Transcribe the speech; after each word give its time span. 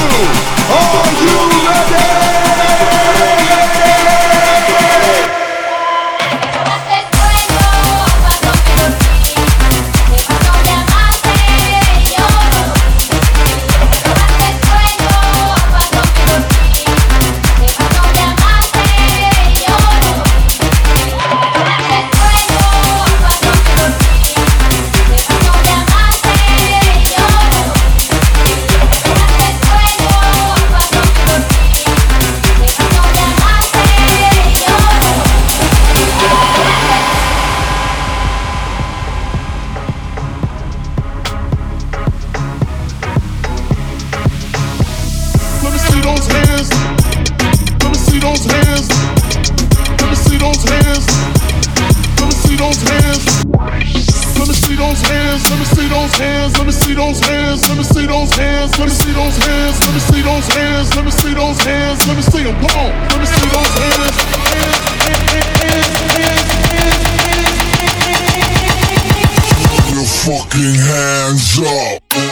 Are 0.00 1.22
you? 1.22 1.47
Let 50.64 52.26
me 52.26 52.32
see 52.32 52.56
those 52.56 52.82
hands. 52.82 53.44
Let 54.38 54.48
me 54.48 54.54
see 54.54 54.74
those 54.74 55.02
hands. 55.02 55.50
Let 55.50 55.58
me 55.58 55.64
see 55.64 55.88
those 55.88 56.18
hands. 56.18 56.58
Let 56.58 56.66
me 56.66 56.72
see 56.72 56.94
those 56.94 57.20
hands. 57.20 57.68
Let 57.68 57.76
me 57.78 57.84
see 57.84 58.06
those 58.06 58.34
hands. 58.34 58.78
Let 58.78 58.86
me 58.86 58.94
see 58.94 59.12
those 59.12 59.38
hands. 59.38 59.86
Let 59.86 59.94
me 59.94 60.00
see 60.00 60.22
those 60.22 60.48
hands. 60.54 60.96
Let 60.96 61.04
me 61.04 61.10
see 61.10 61.34
those 61.34 61.60
hands. 61.60 62.06
Let 62.06 62.16
me. 62.16 62.22
Come 62.48 62.64
on. 62.64 62.90
Let 63.10 63.18
me 63.20 63.26
see 63.26 63.48
those 63.50 63.74
hands. 63.78 64.16
Your 69.92 70.04
fucking 70.04 70.74
hands 70.74 71.58
up. 71.60 72.27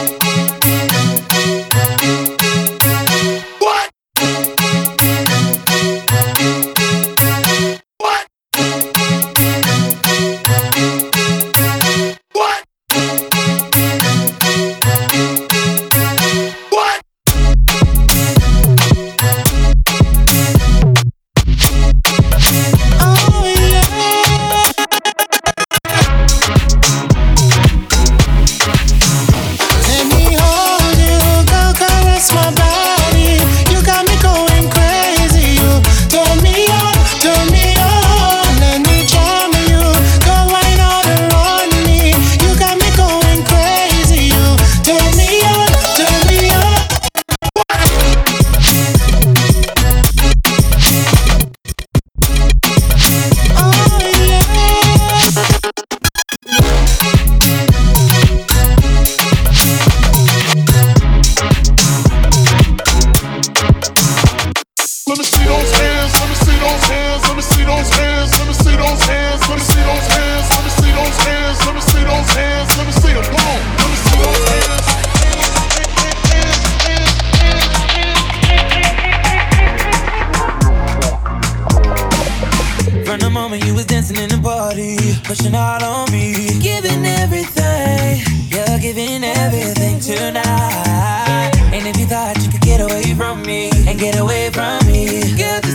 pushing 85.23 85.55
out 85.55 85.83
on 85.83 86.11
me, 86.11 86.59
giving 86.59 87.05
everything. 87.05 88.21
You're 88.49 88.79
giving 88.79 89.23
everything 89.23 89.99
tonight. 89.99 91.51
And 91.73 91.85
if 91.85 91.97
you 91.97 92.05
thought 92.05 92.41
you 92.43 92.49
could 92.49 92.61
get 92.61 92.79
away 92.79 93.13
from 93.15 93.41
me 93.41 93.69
and 93.87 93.99
get 93.99 94.17
away 94.17 94.49
from 94.51 94.85
me, 94.87 95.35
get 95.35 95.66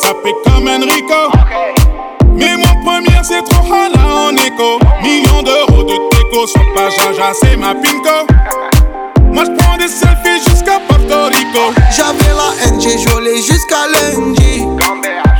ça 0.00 0.12
fait 0.22 0.34
comme 0.44 0.68
Enrico. 0.68 1.30
Mais 2.34 2.56
mon 2.56 2.84
première, 2.84 3.24
c'est 3.24 3.42
trop 3.42 3.72
halal 3.72 4.06
en 4.06 4.36
écho. 4.36 4.78
Millions 5.02 5.42
d'euros 5.42 5.82
de 5.84 5.94
déco, 6.16 6.46
sur 6.46 6.60
pas 6.74 6.90
jaja, 6.90 7.32
c'est 7.40 7.56
ma 7.56 7.74
pinko. 7.74 8.26
Moi 9.32 9.44
je 9.44 9.62
prends 9.62 9.76
des 9.76 9.88
selfies 9.88 10.42
jusqu'à 10.48 10.78
Porto 10.88 11.24
Rico. 11.26 11.72
J'avais 11.94 12.34
la 12.34 12.64
haine, 12.64 12.80
j'ai 12.80 12.98
joué 12.98 13.36
jusqu'à 13.36 13.86
lundi. 13.86 14.66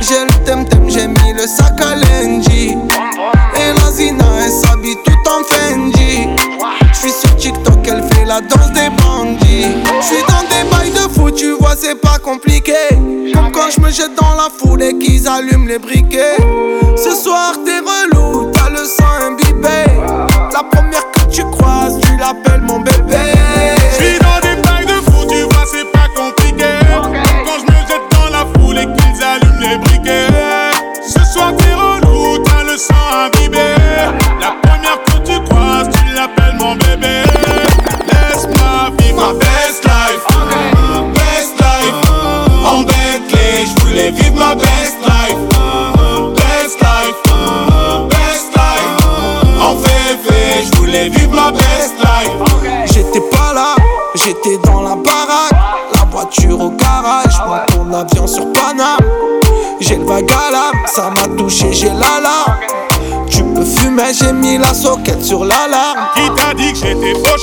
J'ai 0.01 0.25
le 0.25 0.45
temtem, 0.45 0.89
j'ai 0.89 1.07
mis 1.07 1.33
le 1.33 1.47
sac 1.47 1.79
à 1.79 1.95
lundi. 1.95 2.75
Et 3.55 3.79
la 3.79 3.91
Zina, 3.91 4.25
elle 4.43 4.51
s'habille 4.51 4.97
tout 5.05 5.29
en 5.29 5.43
Fendi. 5.43 6.27
J'suis 6.93 7.11
sur 7.11 7.35
TikTok, 7.37 7.87
elle 7.87 8.03
fait 8.13 8.25
la 8.25 8.41
danse 8.41 8.71
des 8.73 8.89
bandits. 8.89 9.77
J'suis 10.01 10.23
dans 10.27 10.43
des 10.49 10.69
bails 10.69 10.91
de 10.91 11.13
fou, 11.13 11.31
tu 11.31 11.51
vois, 11.53 11.75
c'est 11.77 11.99
pas 11.99 12.17
compliqué. 12.17 12.73
Comme 13.33 13.51
quand 13.51 13.69
je 13.75 13.81
me 13.81 13.89
jette 13.89 14.15
dans 14.15 14.35
la 14.35 14.49
foule 14.49 14.81
et 14.81 14.97
qu'ils 14.97 15.27
allument 15.27 15.67
les 15.67 15.79
briquets. 15.79 16.37
Ce 16.95 17.11
soir, 17.11 17.55
t'es 17.65 17.79
relou, 17.79 18.51
t'as 18.51 18.69
le 18.69 18.85
sang 18.85 19.03
imbibé. 19.21 19.85
La 20.53 20.63
première 20.63 21.11
que 21.11 21.25
tu 21.31 21.43
croises, 21.43 21.82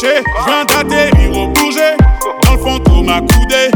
Je 0.03 0.07
viens 0.47 0.65
d'atterrir 0.65 1.37
au 1.37 1.49
bourget. 1.49 1.95
Dans 2.45 2.55
le 2.55 2.59
fantôme 2.59 3.11
accoudé 3.11 3.69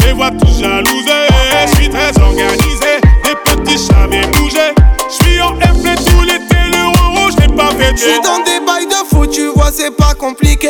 Je 0.00 0.06
les 0.06 0.12
vois 0.12 0.30
tous 0.30 0.60
jalousés. 0.60 1.26
Je 1.66 1.74
suis 1.74 1.88
très 1.88 2.16
organisé. 2.22 3.00
Des 3.24 3.34
petits 3.44 3.78
chats 3.78 4.06
bouger. 4.06 4.72
Je 5.08 5.24
suis 5.24 5.40
en 5.40 5.56
FP 5.56 6.04
tout 6.06 6.22
l'été 6.22 6.56
Le 6.70 6.86
rouge. 6.86 7.32
Je 7.36 7.48
l'ai 7.48 7.56
pas 7.56 7.70
Je 7.96 8.00
suis 8.00 8.20
dans 8.22 8.44
des 8.44 8.64
bails 8.64 8.86
de 8.86 9.08
fou, 9.08 9.26
tu 9.26 9.48
vois, 9.48 9.72
c'est 9.72 9.96
pas 9.96 10.14
compliqué. 10.14 10.68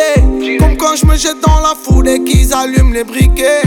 Comme 0.58 0.78
quand 0.78 0.96
je 0.96 1.04
me 1.04 1.16
jette 1.16 1.40
dans 1.46 1.60
la 1.60 1.75
foule 1.82 2.08
et 2.08 2.25
qu'ils 2.25 2.54
allument 2.54 2.94
les 2.94 3.04
briquets. 3.04 3.62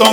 Ma 0.00 0.06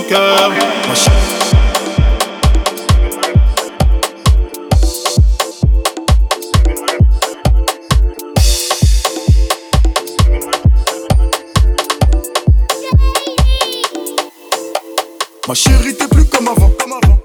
chérie. 15.53 15.96
T'es 15.96 16.06
plus 16.06 16.25
comme 16.25 16.50
avant. 16.50 16.70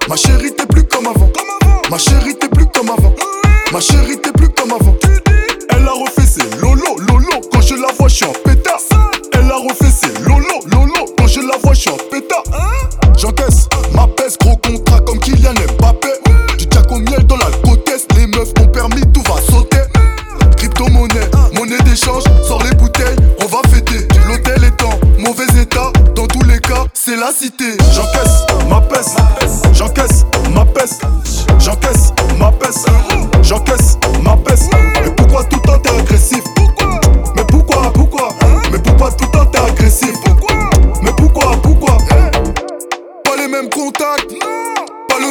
Ma 0.07 0.15
chérie, 0.15 0.53
t'es 0.55 0.65
plus 0.65 0.83
comme 0.85 1.07
avant. 1.07 1.29
Ma 1.91 1.97
chérie, 1.97 2.37
t'es 2.39 2.47
plus 2.47 2.65
comme 2.67 2.89
avant. 2.89 3.13
Ma 3.73 3.81
chérie, 3.81 4.21
t'es 4.21 4.31
plus 4.31 4.47
comme 4.49 4.71
avant. 4.71 4.95
Elle 5.69 5.85
a 5.85 5.91
refait 5.91 6.25
ses 6.25 6.49
lolo, 6.61 6.97
lolo. 6.97 7.41
Quand 7.51 7.61
je 7.61 7.75
la 7.75 7.91
vois, 7.99 8.07
je 8.07 8.15
suis 8.15 8.25
en 8.25 8.31
pétard. 8.31 8.79
Elle 9.33 9.51
a 9.51 9.57
refait 9.57 9.91
ses. 9.91 10.12
Quand 11.73 11.79
je 11.79 12.72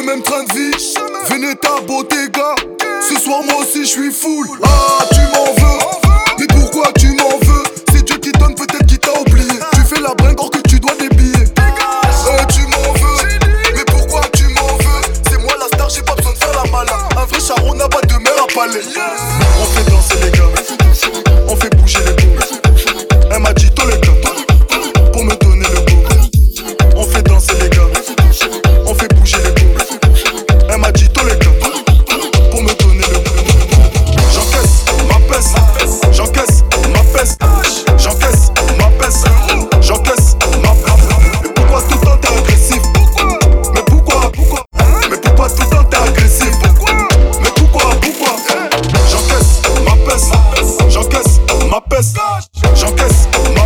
même 0.03 0.21
train 0.21 0.43
de 0.43 0.53
vie. 0.53 0.71
Veneta, 1.29 1.81
Bottega, 1.87 2.55
ce 3.01 3.19
soir 3.19 3.41
moi 3.43 3.55
aussi 3.61 3.83
je 3.83 3.89
suis 3.89 4.11
full. 4.11 4.47
Ah, 4.63 5.05
tu 5.11 5.21
m'en 5.33 5.45
veux, 5.45 5.79
mais 6.39 6.47
pourquoi 6.47 6.91
tu 6.99 7.07
m'en 7.15 7.37
veux? 7.41 7.63
C'est 7.91 8.03
Dieu 8.03 8.17
qui 8.17 8.31
donne, 8.33 8.55
peut-être 8.55 8.85
qui 8.85 8.99
t'a 8.99 9.19
oublié. 9.19 9.59
Tu 9.73 9.81
fais 9.81 10.01
la 10.01 10.13
bringue 10.13 10.39
or 10.39 10.51
que 10.51 10.59
tu 10.67 10.79
dois 10.79 10.95
des 10.95 11.09
billets. 11.09 11.45
Tu 12.49 12.61
m'en 12.67 12.93
veux, 12.93 13.39
mais 13.73 13.85
pourquoi 13.85 14.21
tu 14.35 14.47
m'en 14.49 14.77
veux? 14.77 15.01
C'est 15.29 15.39
moi 15.39 15.53
la 15.59 15.67
star, 15.67 15.89
j'ai 15.89 16.01
pas 16.01 16.15
besoin 16.15 16.33
de 16.33 16.37
faire 16.37 16.63
la 16.63 16.71
malade. 16.71 16.95
Un 17.17 17.25
vrai 17.25 17.39
charron 17.39 17.73
n'a 17.75 17.87
pas 17.87 18.01
de 18.01 18.15
mère 18.15 18.43
à 18.43 18.53
palais. 18.53 18.81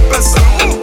Listen. 0.09 0.76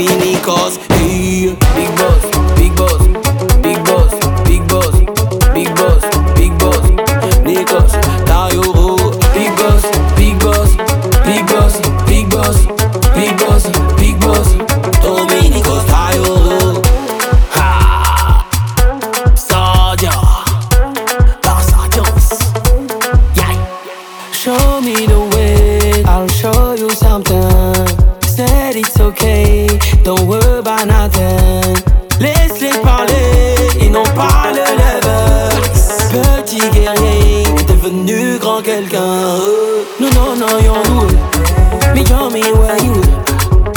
mini 0.00 0.34
cause 0.40 0.78
devenu 37.90 38.38
grand 38.38 38.62
quelqu'un. 38.62 39.38
No, 40.00 40.08
no, 40.10 40.34
no, 40.34 40.58
you're 40.60 40.82
good. 40.84 41.18
Me, 41.94 42.02
me 42.30 42.52
where 42.52 42.78
you 42.84 42.94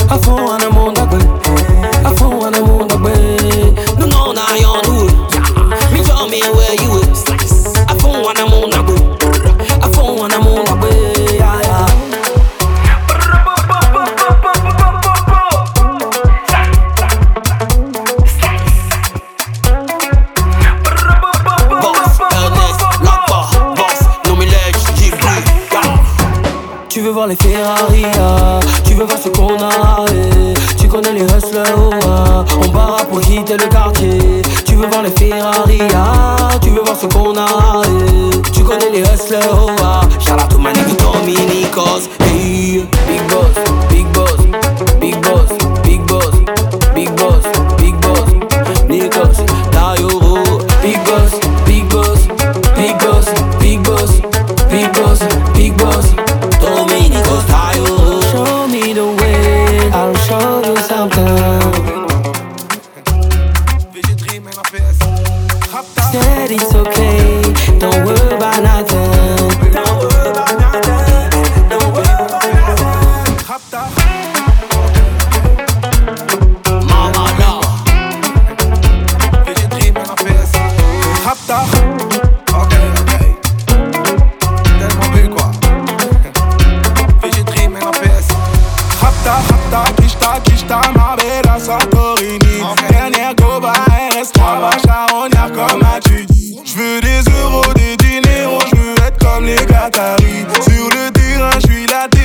I 0.10 0.17
fond 0.22 0.50
un 0.51 0.70
monde 0.70 1.00
à 1.00 1.05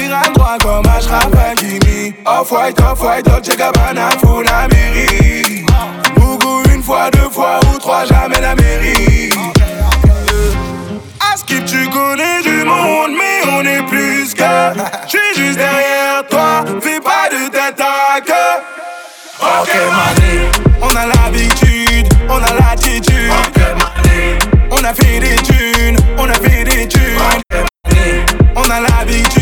tyranne 0.08 0.32
droit 0.32 0.56
comme 0.62 0.86
Ashraf 0.86 1.28
Hakimi 1.34 2.14
Off-white, 2.24 2.80
off-white, 2.80 3.24
Dolce 3.26 3.56
Gabbana, 3.56 4.10
full 4.20 4.46
Amérique 4.48 5.66
Bougou 6.16 6.62
une 6.72 6.82
fois, 6.82 7.10
deux 7.10 7.28
fois 7.30 7.60
ou 7.72 7.78
trois, 7.78 8.04
jamais 8.04 8.40
la 8.40 8.54
mairie. 8.54 9.30
À 11.20 11.36
Skip, 11.36 11.64
tu 11.64 11.88
connais 11.90 12.42
du 12.42 12.64
monde, 12.64 13.12
mais 13.18 13.50
on 13.52 13.62
est 13.64 13.82
plus 13.86 14.34
que. 14.34 14.72
J'suis 15.06 15.18
juste 15.36 15.58
derrière 15.58 16.26
toi, 16.28 16.64
fais 16.80 17.00
pas 17.00 17.28
de 17.30 17.48
tête 17.50 17.80
à 17.80 18.20
queue. 18.20 18.32
On 20.80 20.96
a 20.96 21.06
l'habitude, 21.06 22.08
on 22.28 22.36
a 22.36 22.54
l'attitude. 22.54 23.32
On 24.70 24.84
a 24.84 24.94
fait 24.94 25.20
des 25.20 25.36
thunes, 25.36 25.96
on 26.18 26.28
a 26.28 26.34
fait 26.34 26.64
des 26.64 26.88
thunes. 26.88 27.18
On 28.56 28.70
a 28.70 28.80
l'habitude, 28.80 29.37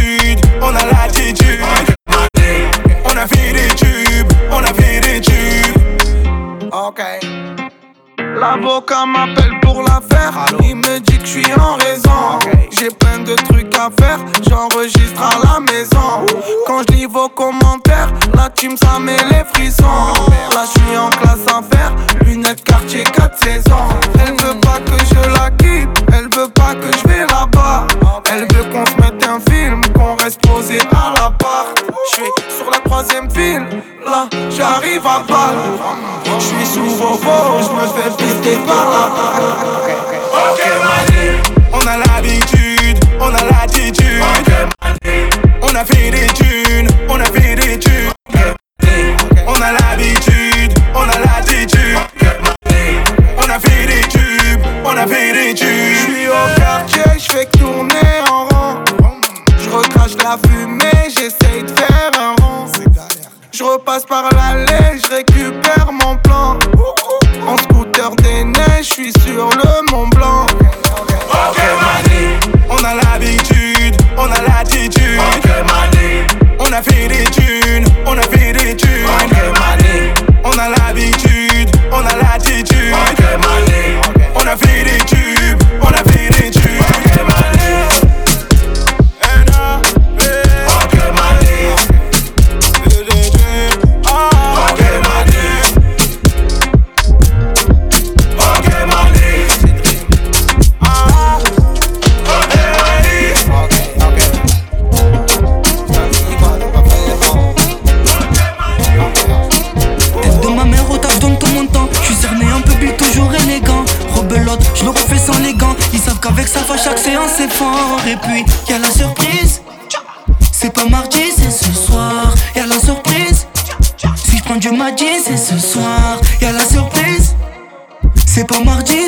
on 0.67 0.75
a 0.75 0.85
l'attitude. 0.87 1.61
On 3.05 3.17
a 3.17 3.27
fait 3.27 3.53
des 3.53 3.75
tubes, 3.75 4.33
on 4.51 4.63
a 4.63 4.75
fait 4.75 5.01
des 5.01 5.21
tubes. 5.21 6.73
Ok. 6.73 7.01
L'avocat 8.19 9.07
m'appelle 9.07 9.59
pour 9.63 9.83
l'affaire. 9.83 10.33
Il 10.63 10.77
me 10.77 10.99
dit 11.01 11.19
que 11.19 11.27
je 11.27 11.41
suis 11.41 11.53
en 11.55 11.77
raison. 11.77 12.39
J'ai 12.71 12.91
plein 12.91 13.21
de 13.21 13.35
trucs 13.35 13.75
à 13.75 13.91
faire. 13.99 14.19
J'enregistre 14.49 15.23
à 15.23 15.39
la 15.47 15.61
maison. 15.61 16.27
Quand 16.67 16.83
je 16.89 16.95
lis 16.95 17.07
vos 17.07 17.29
commentaires, 17.29 18.13
la 18.35 18.51
team 18.51 18.77
ça 18.77 18.99
met 18.99 19.17
les 19.31 19.45
frissons. 19.55 20.13
Là 20.53 20.65
je 20.67 20.81
suis 20.81 20.99
en 20.99 21.11
classe 21.11 21.47
à 21.49 21.63
faire. 21.63 21.95
Lunettes 22.25 22.65
quartier 22.65 23.05
4 23.05 23.39
saisons. 23.39 23.89
Elle 24.19 24.35
veut 24.35 24.61
pas 24.61 24.81
que 24.85 24.99
je 25.05 25.31
la 25.31 25.51
quitte. 25.51 25.96
L'appart. 32.07 32.11
Je 32.11 32.15
suis 32.15 32.57
sur 32.57 32.71
la 32.71 32.79
troisième 32.79 33.31
file. 33.31 33.67
Là 34.05 34.29
j'arrive 34.51 35.07
à 35.07 35.25
balle. 35.27 35.57
Je 36.25 36.45
suis 36.45 36.67
sous 36.67 36.85
vos 36.85 37.15
veaux. 37.15 37.61
Je 37.61 37.71
me 37.73 37.87
fais 37.87 38.11
pister 38.17 38.57
par 38.67 38.91
là. 38.91 39.11
Ok, 40.33 40.61
mané. 40.85 41.41
On 41.73 41.87
a 41.87 41.97
l'habitude, 41.99 42.99
on 43.21 43.35
a 43.35 43.45
l'attitude. 43.45 44.23
On 45.63 45.75
a 45.75 45.85
fait 45.85 46.11
des 46.11 46.27
thunes, 46.29 46.89
on 47.09 47.21
a 47.21 47.25
fait 47.25 47.55
des 47.57 47.79
thunes. 47.79 48.13
On 49.49 49.61
a 49.61 49.73
l'habitude, 49.73 50.73
on 50.95 51.03
a 51.03 51.19
l'attitude. 51.19 51.99
On 53.39 53.49
a 53.49 53.59
fait 53.59 53.87
des 53.87 54.09
tubes, 54.09 54.63
on 54.85 54.97
a 54.97 55.07
fait 55.07 55.33
des 55.33 55.55
tubes. 55.55 55.69
Je 55.69 56.13
suis 56.13 56.29
au 56.29 56.59
quartier, 56.59 57.03
je 57.19 57.33
fais 57.33 57.47
que 57.47 57.59
tourner 57.59 58.21
en 58.31 58.45
rond. 58.45 58.85
Je 59.59 59.71
recrache 59.71 60.17
la 60.23 60.37
fumée, 60.49 60.86
repasse 63.87 64.05
par 64.05 64.29
l'allée, 64.35 65.01
je 65.01 65.15
récupère 65.15 65.91
mon 65.93 66.17
plan. 66.17 66.59
En 67.47 67.57
scooter 67.57 68.11
des 68.17 68.43
neiges, 68.43 68.89
je 68.89 68.93
suis 68.93 69.13
sur 69.13 69.49
le 69.49 69.91
Mont 69.93 70.09
Blanc. 70.09 70.47
Ok, 71.31 71.61
on 72.69 72.85
a 72.85 72.95
l'habitude, 72.95 73.97
on 74.17 74.25
a 74.25 74.43
l'attitude. 74.43 75.21
Ok, 75.37 75.49
mané, 75.69 76.27
chaque 76.59 76.73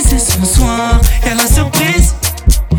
c'est 0.09 0.19
ce 0.19 0.45
soir. 0.45 1.01
Y 1.25 1.29
a 1.31 1.35
la 1.35 1.47
surprise. 1.47 2.15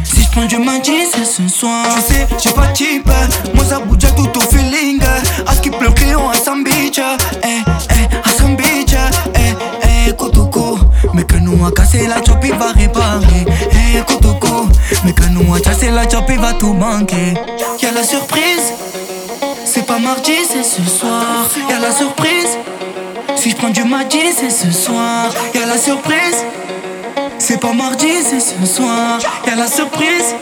Si 0.03 0.21
je 0.21 0.29
prends 0.31 0.45
du 0.45 0.57
mardi, 0.57 0.93
c'est 1.13 1.25
ce 1.25 1.47
soir. 1.47 1.85
Tu 2.07 2.13
sais, 2.13 2.27
j'ai 2.41 2.51
pas 2.51 2.67
type. 2.67 3.09
Moi 3.53 3.65
ça 3.65 3.79
bouge 3.79 4.03
à 4.05 4.11
tout 4.11 4.29
au 4.35 4.41
feeling. 4.41 4.99
À 5.45 5.53
ce 5.53 5.61
qui 5.61 5.69
pleut 5.69 5.91
crayon 5.91 6.29
à 6.29 6.33
Sam 6.33 6.63
Beach. 6.63 6.99
Eh, 6.99 7.47
eh, 7.47 8.29
à 8.29 8.31
Sam 8.37 8.55
Beach. 8.55 8.95
Eh, 9.35 10.07
eh, 10.09 10.13
Kotoko. 10.13 10.79
Mais 11.13 11.23
que 11.23 11.35
nous 11.37 11.65
a 11.65 11.71
cassé 11.71 12.07
la 12.07 12.23
chop, 12.23 12.39
il 12.43 12.55
va 12.55 12.71
réparer. 12.71 13.45
Eh, 13.71 14.01
Kotoko. 14.05 14.67
Mais 15.05 15.13
que 15.13 15.25
nous 15.29 15.53
a 15.53 15.59
cassé 15.59 15.91
la 15.91 16.09
chop, 16.09 16.25
il 16.29 16.39
va 16.39 16.53
tout 16.53 16.73
manquer. 16.73 17.33
Y'a 17.81 17.91
la 17.91 18.03
surprise. 18.03 18.73
C'est 19.65 19.85
pas 19.85 19.99
mardi, 19.99 20.33
c'est 20.51 20.63
ce 20.63 20.83
soir. 20.89 21.23
Y'a 21.69 21.79
la 21.79 21.91
surprise. 21.91 22.57
Si 23.35 23.51
je 23.51 23.55
prends 23.55 23.69
du 23.69 23.83
mardi, 23.83 24.19
c'est 24.35 24.49
ce 24.49 24.71
soir. 24.71 25.29
Y'a 25.53 25.65
la 25.65 25.77
surprise. 25.77 26.43
C'est 27.49 27.59
pas 27.59 27.73
mardi, 27.73 28.05
c'est 28.23 28.39
ce 28.39 28.63
soir. 28.63 29.17
Y'a 29.47 29.55
la 29.55 29.65
surprise. 29.65 30.35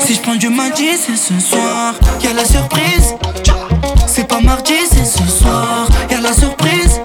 Si 0.00 0.14
je 0.14 0.38
du 0.38 0.48
mardi, 0.48 0.88
c'est 0.96 1.14
ce 1.14 1.38
soir. 1.38 1.92
Y'a 2.24 2.32
la 2.32 2.46
surprise. 2.46 3.14
C'est 4.06 4.26
pas 4.26 4.40
mardi, 4.40 4.72
c'est 4.90 5.04
ce 5.04 5.30
soir. 5.30 5.86
Y'a 6.10 6.22
la 6.22 6.32
surprise. 6.32 7.02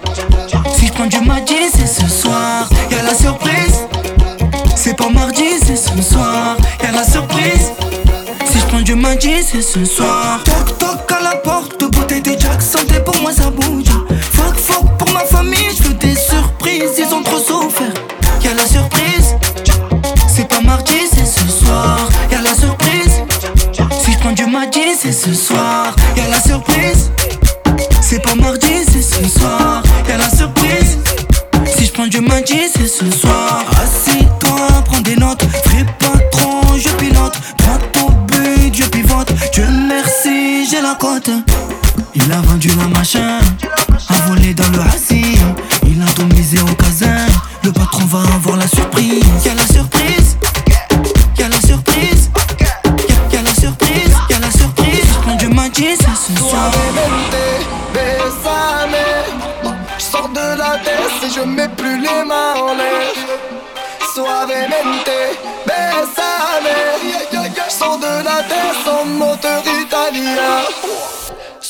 Si 0.78 0.88
je 0.88 1.08
du 1.10 1.20
mardi, 1.20 1.54
c'est 1.70 1.86
ce 1.86 2.08
soir. 2.08 2.70
Y'a 2.90 3.04
la 3.04 3.14
surprise. 3.14 3.86
C'est 4.74 4.96
pas 4.96 5.10
mardi, 5.10 5.60
c'est 5.62 5.76
ce 5.76 6.02
soir. 6.02 6.56
Y'a 6.82 6.94
la 6.94 7.04
surprise. 7.04 7.74
Si 8.46 8.58
je 8.58 8.66
prends 8.68 8.80
du 8.80 8.96
mardi, 8.96 9.44
c'est 9.44 9.62
ce 9.62 9.84
soir. 9.84 10.46
Toc 10.46 10.78
toc 10.78 11.12
à 11.12 11.22
la 11.22 11.36
porte, 11.36 11.84
beauté 11.92 12.22
des 12.22 12.40
Jack, 12.40 12.62
santé 12.62 13.02
pour 13.04 13.22
moi 13.22 13.34
ça 13.34 13.50
bouge. 13.50 13.84
Ce 25.26 25.34
soir. 25.34 25.55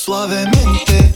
Suavemente, 0.06 0.54
j'ai 0.86 1.15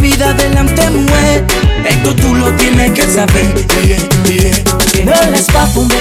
vida, 0.00 0.30
adelante, 0.30 0.90
mujer. 0.90 1.46
Esto 1.88 2.14
tú 2.14 2.34
lo 2.34 2.50
tienes 2.56 2.92
que 2.92 3.02
saber. 3.02 3.46
Yeah, 3.84 3.98
yeah. 4.28 4.78
Ne 5.04 5.30
laisse 5.30 5.46
pas 5.46 5.66
tomber, 5.72 5.94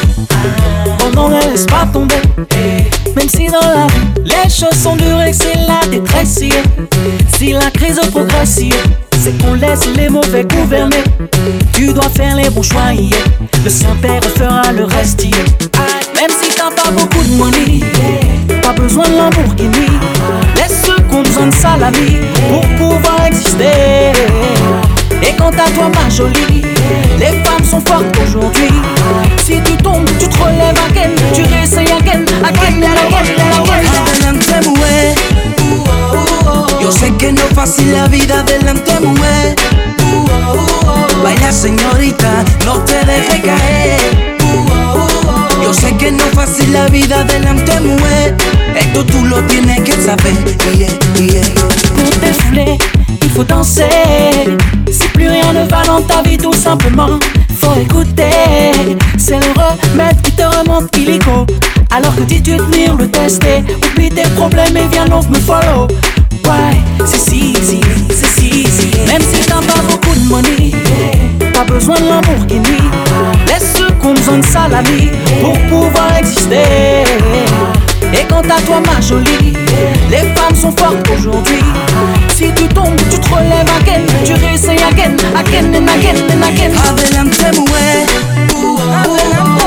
oh 1.02 1.16
non 1.16 1.30
ne 1.30 1.40
laisse 1.52 1.68
pas 1.68 1.86
tomber 1.94 2.16
Même 3.16 3.30
si 3.30 3.48
dans 3.48 3.60
la 3.60 3.86
vie 3.88 4.24
les 4.26 4.50
choses 4.50 4.82
sont 4.82 4.96
dures 4.96 5.22
et 5.22 5.34
c'est 5.34 5.56
la 5.68 5.86
détresse. 5.88 6.40
Si 7.38 7.52
la 7.54 7.70
crise 7.72 8.00
progresse 8.12 8.60
c'est 9.22 9.38
qu'on 9.38 9.54
laisse 9.54 9.86
les 9.96 10.10
mauvais 10.10 10.46
gouverner 10.46 11.04
Tu 11.74 11.94
dois 11.94 12.10
faire 12.10 12.36
les 12.36 12.50
bons 12.50 12.64
choix 12.64 12.92
yeah. 12.94 13.18
Le 13.64 13.70
Saint-Père 13.70 14.24
fera 14.36 14.72
le 14.72 14.86
reste. 14.86 15.24
Même 15.24 16.32
si 16.42 16.50
t'as 16.56 16.72
pas 16.72 16.90
beaucoup 16.92 17.24
de 17.24 17.34
money 17.36 17.80
Pas 18.62 18.74
besoin 18.74 19.08
de 19.08 19.16
Lamborghini 19.16 19.88
besoin 21.48 21.50
de 21.50 21.56
salami 21.56 22.18
Pour 22.50 22.62
pouvoir 22.78 23.26
exister 23.26 24.12
et 25.24 25.36
quant 25.36 25.50
à 25.50 25.70
toi 25.72 25.90
ma 25.90 26.10
jolie 26.10 26.62
Les 27.18 27.44
femmes 27.44 27.64
sont 27.64 27.82
fortes 27.82 28.16
aujourd'hui 28.24 28.72
Si 29.44 29.60
tu 29.64 29.76
tombes, 29.78 30.06
tu 30.20 30.28
te 30.28 30.44
relèves 30.44 30.78
again 30.90 31.10
Tu 31.34 31.42
réessayes 31.44 31.92
again, 31.92 32.24
again, 32.44 32.84
again 32.84 33.26
Adelante, 34.08 34.68
mujer. 34.68 35.16
Yo 36.80 36.92
sé 36.92 37.12
que 37.18 37.32
no 37.32 37.42
es 37.42 37.56
fácil 37.56 37.92
la 37.92 38.08
vida, 38.08 38.40
adelante, 38.40 38.92
mujer. 39.02 39.56
Baila, 41.24 41.52
señorita, 41.52 42.46
no 42.66 42.80
te 42.82 43.04
dejes 43.06 43.42
caer. 43.42 44.38
Yo 45.68 45.74
sé 45.74 45.98
que 45.98 46.14
no 46.14 46.24
es 46.24 46.32
fácil 46.32 46.72
la 46.72 46.88
vida, 46.88 47.20
adelante, 47.20 47.78
mujer. 47.82 48.38
Esto 48.74 49.04
tú 49.04 49.26
lo 49.26 49.44
tienes 49.48 49.82
que 49.82 49.92
saber. 50.02 50.34
Yeah, 50.78 50.88
yeah. 51.20 51.44
Pour 51.94 52.22
défouler, 52.22 52.78
il 53.22 53.30
faut 53.32 53.44
danser 53.44 53.90
Si 54.90 55.10
plus 55.10 55.28
rien 55.28 55.52
ne 55.52 55.68
va 55.70 55.84
dans 55.84 56.02
ta 56.04 56.22
vie 56.22 56.38
tout 56.38 56.54
simplement 56.54 57.20
Faut 57.60 57.74
écouter 57.82 58.72
C'est 59.18 59.40
le 59.40 59.52
remède 59.92 60.22
qui 60.22 60.32
te 60.32 60.44
remonte 60.44 60.96
illico 60.96 61.46
Alors 61.90 62.16
que 62.16 62.22
dis-tu 62.22 62.56
tenir 62.56 62.96
le 62.96 63.10
tester 63.10 63.62
Oublie 63.92 64.10
tes 64.10 64.30
problèmes 64.38 64.78
et 64.78 64.88
viens 64.90 65.06
donc 65.06 65.28
me 65.30 65.36
follow 65.36 65.88
Ouais, 66.46 66.78
c'est 67.06 67.20
si, 67.20 67.54
si, 67.62 67.82
c'est 68.10 68.40
si, 68.40 68.64
si. 68.64 68.88
Même 69.06 69.22
si 69.22 69.46
t'as 69.46 69.56
pas 69.56 69.82
beaucoup 69.90 70.16
de 70.16 70.30
money, 70.30 70.72
t'as 71.54 71.66
besoin 71.66 72.00
de 72.00 72.06
Lamborghini. 72.06 72.80
Laisse 73.48 73.77
besoin 74.28 74.70
de 74.70 75.42
pour 75.42 75.58
pouvoir 75.70 76.18
exister. 76.18 77.04
Et 78.14 78.26
quant 78.28 78.42
à 78.42 78.62
toi, 78.62 78.82
ma 78.86 79.02
jolie, 79.02 79.54
les 80.10 80.34
femmes 80.36 80.56
sont 80.56 80.74
fortes 80.78 81.10
aujourd'hui. 81.18 81.64
Si 82.36 82.52
tu 82.54 82.68
tombes, 82.68 82.96
tu 83.10 83.20
te 83.20 83.30
relèves 83.34 83.70
again, 83.82 84.06
tu 84.24 84.34
réessayes 84.34 84.84
again, 84.84 85.16
again 85.36 85.74
and 85.76 85.88
again 85.90 86.18
and 86.32 86.44
again. 86.44 86.72
Adelante, 86.88 87.58
mujer. 87.58 88.06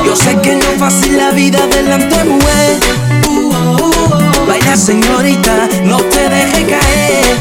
Yo 0.05 0.17
sé 0.17 0.37
que 0.43 0.55
no 0.55 0.65
es 0.73 0.79
fácil 0.79 1.17
la 1.17 1.31
vida, 1.31 1.59
adelante, 1.65 2.17
mujer. 2.25 2.79
Baila, 4.47 4.77
señorita, 4.77 5.69
no 5.85 5.99
te 5.99 6.29
dejes 6.29 6.65
caer. 6.65 7.37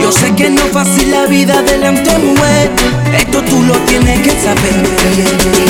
Yo 0.00 0.12
sé 0.12 0.34
que 0.34 0.50
no 0.50 0.60
es 0.60 0.72
fácil 0.72 1.10
la 1.10 1.26
vida, 1.26 1.54
adelante, 1.58 2.10
mujer. 2.18 2.70
Esto 3.16 3.42
tú 3.42 3.62
lo 3.62 3.74
tienes 3.86 4.20
que 4.20 4.30
saber. 4.30 5.63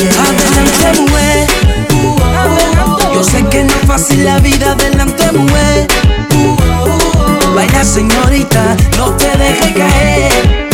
Fácil 3.97 4.25
la 4.25 4.41
vida, 4.41 4.73
adelante, 4.73 5.31
mujer. 5.31 5.87
Baila, 7.55 7.85
señorita, 7.85 8.77
no 8.99 9.13
te 9.13 9.29
dejes 9.39 9.73
caer. 9.73 10.69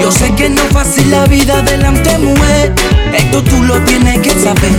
Yo 0.00 0.10
sé 0.10 0.34
que 0.34 0.48
no 0.48 0.62
es 0.62 0.68
fácil 0.70 1.10
la 1.10 1.26
vida, 1.26 1.58
adelante, 1.58 2.16
mujer. 2.16 2.74
Esto 3.12 3.44
tú 3.44 3.62
lo 3.64 3.78
tienes 3.82 4.18
que 4.20 4.30
saber. 4.30 4.72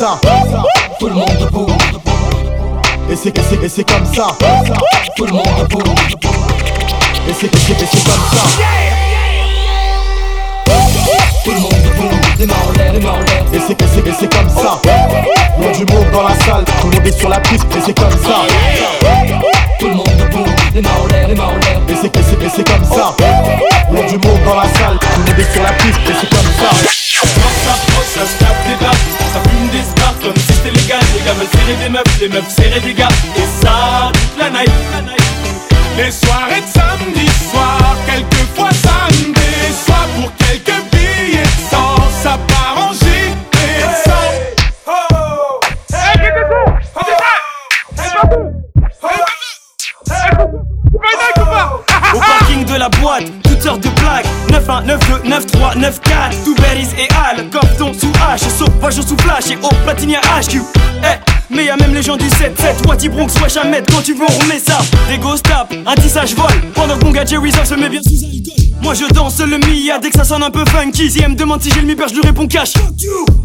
Tout 0.00 1.08
le 1.08 1.12
monde 1.14 1.36
debout. 1.38 1.66
Et 3.10 3.16
c'est, 3.16 3.36
et 3.36 3.68
c'est, 3.68 3.84
comme 3.84 4.06
ça. 4.06 4.28
Tout 5.14 5.26
le 5.26 5.32
monde 5.32 5.44
debout. 5.58 5.92
Et 7.28 7.34
c'est, 7.38 7.54
et 7.54 7.58
c'est, 7.58 7.74
comme 7.76 8.24
ça. 8.32 8.44
Tout 11.44 11.50
le 11.50 11.60
monde 11.60 11.72
debout, 11.84 12.08
les 12.38 12.46
mains 12.46 13.10
en. 13.10 13.54
Et 13.54 13.60
c'est, 13.66 13.82
et 13.82 14.12
c'est, 14.18 14.34
comme 14.34 14.48
ça. 14.48 14.80
Il 15.60 15.72
du 15.72 15.92
monde 15.92 16.10
dans 16.14 16.22
la 16.22 16.34
salle, 16.46 16.64
tout 16.80 16.88
le 16.88 16.96
monde 16.96 17.06
est 17.06 17.18
sur 17.18 17.28
la 17.28 17.40
piste, 17.40 17.66
et 17.76 17.80
c'est 17.84 17.98
comme 17.98 18.10
ça. 18.10 18.46
Tout 19.78 19.86
le 19.86 19.94
monde 19.96 20.16
debout, 20.18 20.50
les 20.74 20.80
mains 20.80 21.44
en. 21.44 21.90
Et 21.90 21.96
c'est, 22.00 22.16
et 22.16 22.48
c'est, 22.48 22.66
comme 22.66 22.84
ça. 22.84 23.14
Il 23.90 24.06
du 24.06 24.26
monde 24.26 24.40
dans 24.46 24.56
la 24.56 24.62
salle, 24.62 24.98
tout 24.98 25.20
le 25.20 25.30
monde 25.30 25.40
est 25.40 25.52
sur 25.52 25.62
la 25.62 25.72
piste, 25.72 26.00
et 26.08 26.14
c'est 26.18 26.30
comme 26.30 26.52
ça. 26.58 26.99
Ça 27.20 27.74
ça 28.14 28.26
se 28.26 28.38
tape 28.38 28.66
des 28.66 28.84
barres 28.84 28.94
Ça 29.32 29.40
fume 29.48 29.68
des 29.68 30.00
comme 30.22 30.36
si 30.36 30.52
c'était 30.52 30.70
légal. 30.70 31.00
Les 31.14 31.24
gars 31.24 31.32
veulent 31.34 31.48
serrer 31.52 31.76
des 31.82 31.88
meufs, 31.88 32.20
les 32.20 32.28
meufs 32.28 32.48
serrer 32.48 32.80
des 32.80 32.94
gars. 32.94 33.08
Et 33.36 33.64
ça, 33.64 34.10
toute 34.12 34.38
la 34.38 34.50
night. 34.50 34.70
Les 35.96 36.10
soirées 36.10 36.60
de 36.60 36.66
samedi 36.66 37.26
soir, 37.50 37.96
quelquefois 38.06 38.70
samedi 38.70 39.34
soir 39.84 40.06
pour 40.16 40.32
quelques 40.36 40.82
billets 40.92 41.42
de 41.42 41.70
sang, 41.70 41.96
ça 42.22 42.38
Au 52.14 52.18
parking 52.18 52.64
de 52.64 52.74
la 52.74 52.88
boîte, 52.88 53.24
toutes 53.44 53.62
sortes 53.62 53.82
de 53.82 53.88
blagues 54.00 54.26
9-1, 54.48 54.84
9-2, 54.86 55.28
9-3, 55.28 55.78
9-4 55.78 56.44
Tout 56.44 56.54
berries 56.56 56.88
et 56.98 57.08
Al, 57.14 57.48
Copton 57.50 57.92
sous 57.92 58.10
H 58.12 58.48
Sauvage 58.58 59.00
sous 59.00 59.16
flash 59.18 59.50
et 59.50 59.56
au 59.62 59.68
platine 59.84 60.10
y'a 60.10 60.20
HQ 60.20 60.60
Eh, 61.04 61.54
mais 61.54 61.66
y'a 61.66 61.76
même 61.76 61.94
les 61.94 62.02
gens 62.02 62.16
du 62.16 62.26
7-7 62.26 62.86
Wadi 62.88 63.08
Bronx, 63.08 63.28
à 63.56 63.64
mettre 63.64 63.94
quand 63.94 64.02
tu 64.02 64.14
veux 64.14 64.24
on 64.28 64.58
ça. 64.58 64.80
Des 65.08 65.18
ghost 65.18 65.44
tap, 65.44 65.72
un 65.86 65.94
tissage 65.94 66.34
vol. 66.34 66.50
Pendant 66.74 66.98
que 66.98 67.04
mon 67.04 67.12
gars 67.12 67.24
Jerry 67.24 67.52
se 67.52 67.74
met 67.74 67.88
bien 67.88 68.00
sous 68.02 68.29
Moi 68.82 68.94
je 68.94 69.04
danse 69.12 69.38
le 69.40 69.58
Mia 69.58 69.98
dès 69.98 70.10
que 70.10 70.16
ça 70.16 70.24
sonne 70.24 70.42
un 70.42 70.50
peu 70.50 70.64
funky 70.66 71.10
Si 71.10 71.20
elle 71.22 71.30
me 71.30 71.34
demande 71.34 71.62
si 71.62 71.70
j'ai 71.70 71.80
le 71.80 71.86
mi 71.86 71.94
je 72.08 72.14
lui 72.14 72.22
réponds 72.22 72.46
cash 72.46 72.72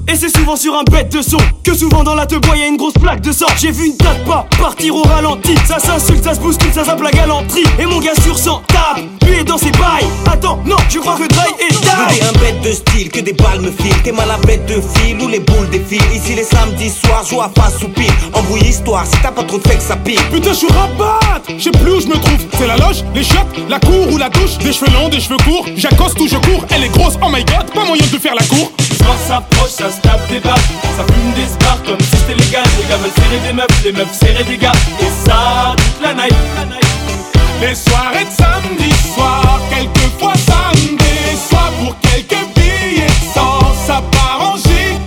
Et 0.08 0.16
c'est 0.16 0.36
souvent 0.36 0.56
sur 0.56 0.76
un 0.76 0.84
bête 0.84 1.12
de 1.12 1.22
son 1.22 1.38
Que 1.64 1.74
souvent 1.74 2.04
dans 2.04 2.16
la 2.16 2.26
te 2.26 2.36
bois 2.36 2.56
y'a 2.56 2.68
une 2.68 2.78
grosse 2.78 2.94
plaque 2.94 3.22
de 3.22 3.32
sang 3.32 3.48
J'ai 3.58 3.72
vu 3.72 3.88
une 3.88 3.98
date 3.98 4.24
pas 4.26 4.48
partir 4.58 4.96
au 4.96 5.04
ralenti 5.04 5.56
Ça 5.66 5.80
s'insulte, 5.80 6.24
ça 6.24 6.36
se 6.36 6.40
bouscule, 6.40 6.74
ça 6.74 6.86
zappe 6.86 7.02
la 7.02 7.12
galanterie 7.12 7.66
Et 7.80 7.86
mon 7.86 8.00
gars 8.00 8.16
sur 8.22 8.38
100 8.38 8.62
tape, 8.68 9.04
lui 9.28 9.40
est 9.40 9.44
dans 9.44 9.58
ses 9.58 9.72
bails 9.72 10.08
Attends, 10.32 10.60
non, 10.66 10.78
je 10.90 11.00
crois 11.00 11.16
que 11.16 11.28
Dry 11.28 11.48
est 11.60 11.74
Je 11.74 11.78
veux 11.78 12.08
die 12.10 12.20
des 12.20 12.26
un 12.26 12.32
bête 12.40 12.62
de 12.62 12.72
style, 12.72 13.10
que 13.10 13.20
des 13.20 13.34
balles 13.34 13.62
me 13.62 13.72
filent. 13.72 14.02
T'es 14.04 14.12
mal 14.12 14.30
à 14.30 14.38
bête 14.38 14.66
de 14.66 14.82
fil 14.82 15.22
ou 15.22 15.28
les 15.28 15.40
boules 15.40 15.70
défilent. 15.70 16.02
Ici 16.14 16.36
les 16.36 16.44
samedis 16.44 16.90
soirs, 16.90 17.26
joue 17.30 17.42
à 17.42 17.52
face 17.56 17.82
ou 17.84 17.90
pile. 17.90 18.12
Embrouille 18.34 18.68
histoire, 18.68 19.06
si 19.06 19.16
t'as 19.22 19.32
pas 19.32 19.44
trop 19.44 19.58
de 19.58 19.68
fake, 19.68 19.82
ça 19.82 19.96
pile. 19.96 20.20
Putain, 20.32 20.52
je 20.52 20.58
suis 20.58 20.68
rabat, 20.68 21.20
je 21.48 21.64
sais 21.64 21.72
plus 21.72 21.92
où 21.92 22.02
je 22.02 22.08
me 22.08 22.16
trouve. 22.16 22.40
C'est 22.58 22.68
la 22.68 22.78
loge, 22.78 23.04
les 23.14 23.24
chiottes, 23.24 23.48
la 23.70 23.80
cour 23.80 24.12
ou 24.12 24.18
la 24.18 24.30
douche. 24.30 24.58
Des 24.60 24.74
cheveux 24.74 24.92
longs, 24.92 25.10
des 25.10 25.20
cheveux 25.26 25.38
courts. 25.38 25.66
J'accoste 25.76 26.20
ou 26.20 26.28
je 26.28 26.38
cours. 26.38 26.66
Elle 26.70 26.84
est 26.84 26.90
grosse, 26.90 27.18
oh 27.22 27.30
my 27.30 27.44
god, 27.44 27.72
pas 27.74 27.86
moyen 27.86 28.06
de 28.06 28.18
faire 28.20 28.36
la 28.36 28.46
cour. 28.46 28.72
Quand 29.00 29.18
ça 29.28 29.38
approche, 29.38 29.72
ça 29.72 29.90
se 29.90 30.00
tape 30.02 30.28
des 30.30 30.40
barres 30.40 30.58
Ça 30.98 31.04
fume 31.04 31.32
des 31.34 31.48
stars 31.48 31.82
comme 31.86 32.00
si 32.00 32.18
c'était 32.18 32.34
légal 32.34 32.64
Les 32.80 32.90
gars 32.90 32.98
veulent 32.98 33.12
serrer 33.12 33.40
des 33.48 33.54
meufs, 33.54 33.84
les 33.84 33.92
meufs 33.92 34.14
serrer 34.14 34.44
des 34.44 34.58
gars 34.58 34.72
Et 35.00 35.30
ça, 35.30 35.76
toute 35.78 36.02
la 36.02 36.14
night 36.14 36.34
Les 37.62 37.76
soirées 37.76 38.26
de 38.26 38.32
samedi 38.32 38.92
soir, 39.14 39.60
quelquefois 39.70 40.34
samedi 40.36 41.38
soir 41.50 41.72
pour 41.80 41.96
quelques 42.00 42.46
billets 42.56 43.06
de 43.06 43.34
sang, 43.34 43.60
ça 43.86 44.02
part 44.12 44.54
en 44.54 44.58
gilet 44.58 44.98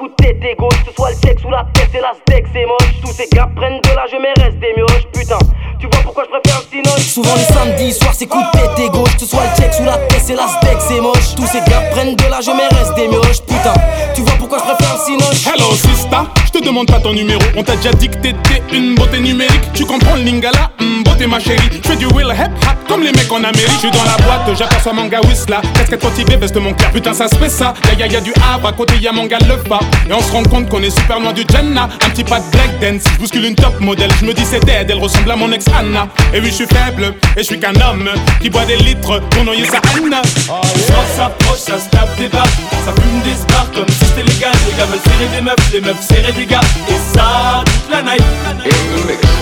coup 0.00 0.08
de 0.08 0.14
tête 0.14 0.42
et 0.42 0.54
gauche. 0.56 0.82
Que 0.84 0.90
ce 0.90 0.96
soit 0.96 1.10
le 1.10 1.16
sexe 1.16 1.44
ou 1.44 1.50
la 1.50 1.66
tête, 1.74 1.88
c'est 1.92 2.00
la 2.00 2.12
steak, 2.14 2.46
c'est 2.52 2.64
moche. 2.64 3.00
Tous 3.02 3.12
ces 3.12 3.28
gars 3.28 3.48
prennent 3.54 3.80
de 3.80 3.88
l'âge, 3.94 4.16
mais 4.20 4.42
restent 4.42 4.58
des 4.58 4.72
mioches. 4.76 5.06
Putain, 5.12 5.38
tu 5.78 5.86
vois 5.86 6.02
pourquoi 6.02 6.24
je 6.24 6.30
préfère 6.30 6.62
Souvent 7.00 7.34
les 7.34 7.54
samedis 7.54 7.92
soirs 7.94 8.14
c'est 8.16 8.26
coup 8.26 8.38
de 8.38 8.74
tête 8.76 8.92
gauche 8.92 9.10
ce 9.18 9.26
soit 9.26 9.42
le 9.42 9.62
check 9.62 9.72
sous 9.74 9.84
la 9.84 9.96
tête 9.96 10.22
c'est 10.24 10.34
la 10.36 10.46
steak 10.48 10.78
c'est 10.86 11.00
moche. 11.00 11.34
Tous 11.36 11.46
ces 11.46 11.60
gars 11.60 11.82
prennent 11.92 12.14
de 12.14 12.24
l'âge 12.30 12.50
mais 12.54 12.68
restent 12.76 12.94
des 12.96 13.08
mioches. 13.08 13.40
Putain 13.46 13.74
tu 14.14 14.22
vois 14.22 14.34
pourquoi 14.38 14.58
je 14.58 14.64
préfère 14.74 14.96
le 14.96 15.04
cinoche 15.04 15.46
Hello 15.46 15.72
sista, 15.72 16.26
je 16.44 16.58
te 16.58 16.64
demande 16.64 16.86
pas 16.86 17.00
ton 17.00 17.12
numéro. 17.12 17.40
On 17.56 17.62
t'a 17.62 17.76
déjà 17.76 17.92
dit 17.92 18.08
que 18.08 18.16
t'étais 18.16 18.62
une 18.72 18.94
beauté 18.94 19.18
numérique. 19.20 19.72
Tu 19.72 19.84
comprends 19.84 20.16
le 20.16 20.22
lingala, 20.22 20.70
hmm, 20.80 21.02
beauté 21.04 21.26
ma 21.26 21.38
chérie. 21.38 21.58
Je 21.82 21.88
fais 21.88 21.96
du 21.96 22.06
will 22.06 22.28
hip 22.32 22.50
hop 22.62 22.76
comme 22.88 23.02
les 23.02 23.12
mecs 23.12 23.30
en 23.30 23.36
Amérique. 23.44 23.70
Je 23.74 23.78
suis 23.78 23.90
dans 23.90 24.04
la 24.04 24.16
boîte, 24.16 24.56
j'aperçois 24.58 24.92
mon 24.92 25.06
gars 25.06 25.20
Whistla 25.20 25.62
Casquette 25.74 26.02
motivée, 26.02 26.36
veste 26.36 26.56
mon 26.56 26.72
cœur. 26.72 26.90
Putain 26.90 27.14
ça 27.14 27.28
se 27.28 27.36
fait 27.36 27.48
ça, 27.48 27.74
y'a 27.86 28.06
y'a 28.06 28.12
y'a 28.12 28.20
du 28.20 28.32
Havre 28.52 28.68
À 28.68 28.72
côté 28.72 28.94
y'a 29.00 29.12
mon 29.12 29.26
gars 29.26 29.38
le 29.46 29.56
pas 29.56 29.80
Et 30.08 30.12
on 30.12 30.20
se 30.20 30.32
rend 30.32 30.42
compte 30.42 30.68
qu'on 30.68 30.82
est 30.82 30.90
super 30.90 31.20
loin 31.20 31.32
du 31.32 31.44
Jenna 31.50 31.88
Un 32.04 32.10
petit 32.10 32.24
pas 32.24 32.40
de 32.40 32.50
break 32.50 32.80
dance, 32.80 33.02
je 33.14 33.18
bouscule 33.18 33.44
une 33.44 33.54
top 33.54 33.78
modèle. 33.80 34.10
Je 34.20 34.26
me 34.26 34.34
dis 34.34 34.44
c'est 34.44 34.64
dead, 34.64 34.90
elle 34.90 34.98
ressemble 34.98 35.30
à 35.30 35.36
mon 35.36 35.50
ex 35.52 35.66
Anna. 35.68 36.08
Et 36.34 36.40
oui 36.40 36.48
je 36.50 36.54
suis 36.56 36.66
faible, 36.90 37.14
et 37.36 37.40
je 37.40 37.44
suis 37.44 37.58
qu'un 37.58 37.74
homme 37.74 38.08
Qui 38.40 38.50
boit 38.50 38.64
des 38.64 38.76
litres 38.76 39.20
pour 39.30 39.44
noyer 39.44 39.64
sa 39.66 39.76
haine. 39.76 40.14
Quand 40.46 41.16
ça 41.16 41.26
approche, 41.26 41.58
ça 41.58 41.78
se 41.78 41.88
tape 41.88 42.16
des 42.16 42.28
barres 42.28 42.46
Ça 42.84 42.92
fume 42.92 43.20
des 43.22 43.34
stars 43.34 43.70
comme 43.74 43.88
si 43.88 44.04
c'était 44.04 44.22
légal 44.22 44.52
Les 44.66 44.76
gars 44.76 44.86
veulent 44.86 45.00
serrer 45.04 45.36
des 45.36 45.40
meufs, 45.40 45.72
les 45.72 45.80
meufs 45.80 46.00
serrer 46.02 46.32
des 46.32 46.46
gars 46.46 46.60
Et 46.88 47.16
ça, 47.16 47.64
toute 47.64 47.90
la 47.90 48.02
night. 48.02 48.22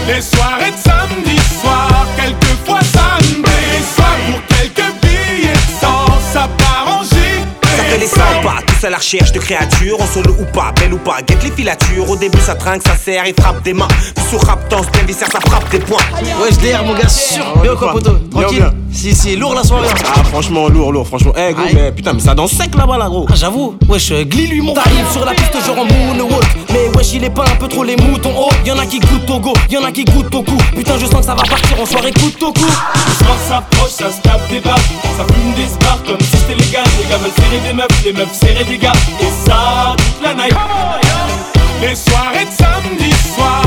Les 0.07 0.21
soirées 0.21 0.71
de 0.71 0.77
tous 8.79 8.87
à 8.87 8.91
la 8.91 8.97
recherche 8.99 9.33
de 9.33 9.39
créatures, 9.39 10.01
en 10.01 10.07
solo 10.07 10.35
ou 10.39 10.45
pas, 10.45 10.73
belle 10.81 10.95
ou 10.95 10.99
pas, 10.99 11.19
guette 11.27 11.43
les 11.43 11.51
filatures. 11.51 12.09
Au 12.09 12.17
début 12.17 12.39
ça 12.41 12.55
trinque, 12.55 12.83
ça 12.87 12.97
serre 12.97 13.27
et 13.27 13.35
frappe 13.39 13.63
des 13.63 13.73
mains. 13.73 13.89
Puis 14.15 14.25
sur 14.31 14.41
rap 14.47 14.69
danse, 14.71 14.87
bien 14.93 15.03
viscère, 15.03 15.29
ça 15.31 15.41
frappe 15.41 15.69
des 15.71 15.79
points. 15.79 16.03
Wesh, 16.43 16.59
DR, 16.59 16.85
mon 16.85 16.95
gars, 16.95 17.09
sûr. 17.09 17.45
Bien 17.63 17.75
quoi, 17.75 17.93
poto 17.93 18.13
Tranquille 18.31 18.59
bien. 18.59 18.73
Si, 18.93 19.15
si, 19.15 19.37
lourd 19.37 19.55
la 19.55 19.63
soirée. 19.63 19.87
hein. 19.89 20.13
Ah, 20.17 20.25
franchement, 20.25 20.69
lourd, 20.69 20.93
lourd, 20.93 21.07
franchement. 21.07 21.33
Eh, 21.37 21.53
gros, 21.53 21.63
Aïe. 21.65 21.75
mais 21.75 21.93
putain, 21.93 22.13
mais 22.15 22.21
ça 22.21 22.35
danse 22.35 22.53
sec 22.53 22.75
là-bas, 22.75 22.99
là, 22.99 23.07
gros. 23.09 23.27
Ah, 23.31 23.35
j'avoue, 23.37 23.77
wesh, 23.89 24.11
euh, 24.13 24.25
glis 24.25 24.47
lui 24.47 24.61
mon 24.61 24.75
T'arrives 24.75 25.11
sur 25.13 25.25
la 25.25 25.33
piste 25.35 25.55
genre 25.67 25.79
en 25.79 25.85
moonwalk 25.85 26.47
Mais 26.71 26.89
wesh 26.97 27.13
il 27.15 27.25
est 27.25 27.31
pas 27.31 27.45
un 27.45 27.57
peu 27.57 27.69
trop 27.69 27.85
les 27.85 27.97
moutons 27.97 28.33
oh 28.37 28.49
Y'en 28.65 28.79
a 28.79 28.87
qui 28.87 28.99
goûtent 29.01 29.31
au 29.31 29.41
go, 29.41 29.53
y'en 29.71 29.85
a 29.85 29.93
qui 29.93 30.05
goûtent 30.05 30.35
au 30.35 30.43
cou 30.43 30.57
Putain 30.75 30.99
je 30.99 31.07
sens 31.07 31.21
que 31.21 31.27
ça 31.27 31.35
va 31.35 31.43
partir 31.43 31.81
en 31.81 31.87
soirée 31.87 32.13
couteau 32.13 32.49
au 32.49 32.53
cou 32.53 32.67
Quand 33.21 33.37
ça 33.49 33.59
approche, 33.59 33.91
ça 33.91 34.11
se 34.11 34.21
tape 34.21 34.49
des 34.51 34.61
barres 34.61 34.79
Ça 35.17 35.25
fume 35.33 35.53
des 35.55 35.69
stars 35.69 36.03
comme 36.07 36.21
si 36.21 36.37
c'était 36.37 36.55
légal 36.55 36.85
Les 37.03 37.09
gars 37.09 37.19
veulent 37.19 37.31
serrer 37.37 37.61
des 37.69 37.73
meufs, 37.75 38.05
les 38.05 38.13
meufs 38.13 38.33
serrer 38.35 38.65
des 38.69 38.79
gars 38.79 38.93
Et 39.21 39.47
ça, 39.47 39.97
toute 39.97 40.23
la 40.23 40.35
night. 40.35 40.55
Les 41.81 41.95
soirées 41.95 42.45
de 42.45 42.51
samedi 42.51 43.11
soir, 43.35 43.63